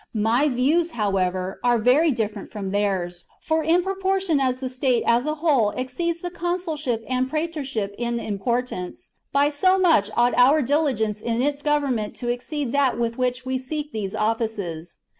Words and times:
My 0.17 0.49
views, 0.49 0.93
however, 0.97 1.59
are 1.63 1.77
very 1.77 2.09
different 2.09 2.51
from 2.51 2.71
theirs; 2.71 3.25
for 3.39 3.61
in 3.63 3.83
proportion 3.83 4.39
as 4.39 4.59
the 4.59 4.67
state 4.67 5.03
as 5.05 5.27
a 5.27 5.35
whole 5.35 5.69
exceeds 5.77 6.21
the 6.21 6.31
consulship 6.31 7.05
or 7.07 7.25
praetorship 7.25 7.93
in 7.99 8.19
importance, 8.19 9.11
by 9.31 9.51
so 9.51 9.77
much 9.77 10.09
ought 10.17 10.33
our 10.35 10.63
diligence 10.63 11.21
in 11.21 11.43
its 11.43 11.61
government 11.61 12.15
to 12.15 12.29
exceed 12.29 12.71
that 12.71 12.97
with 12.97 13.19
which 13.19 13.45
we 13.45 13.59
seek 13.59 13.91
these 13.91 14.15
offices. 14.15 14.97